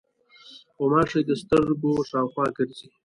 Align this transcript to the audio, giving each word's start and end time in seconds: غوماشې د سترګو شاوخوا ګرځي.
غوماشې 0.79 1.21
د 1.25 1.31
سترګو 1.41 1.91
شاوخوا 2.09 2.45
ګرځي. 2.57 2.87